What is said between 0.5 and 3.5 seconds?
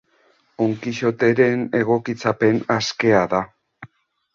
On Kixoteren egokitzapen askea da.